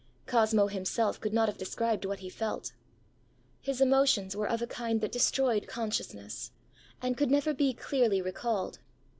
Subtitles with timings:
[0.25, 2.71] Cosmo himself could not have described what he felt.
[3.61, 6.49] His emotions were of a kind that destroyed consciousness,
[7.03, 8.79] and could never be clearly recalled.